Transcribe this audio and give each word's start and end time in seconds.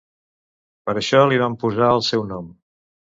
Per 0.87 0.95
això 1.01 1.21
li 1.31 1.37
vam 1.41 1.57
posar 1.65 1.91
el 1.99 2.01
seu 2.09 2.25
nom. 2.31 2.49